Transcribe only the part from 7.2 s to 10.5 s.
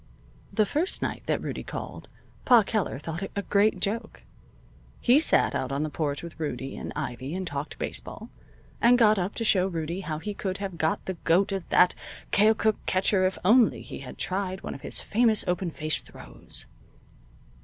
and talked baseball, and got up to show Rudie how he